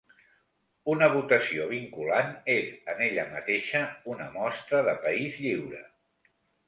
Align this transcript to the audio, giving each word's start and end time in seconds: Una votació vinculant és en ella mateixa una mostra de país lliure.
Una 0.93 1.09
votació 1.15 1.67
vinculant 1.73 2.33
és 2.55 2.71
en 2.95 3.03
ella 3.09 3.25
mateixa 3.35 3.83
una 4.15 4.31
mostra 4.39 4.81
de 4.89 4.97
país 5.05 5.39
lliure. 5.45 5.85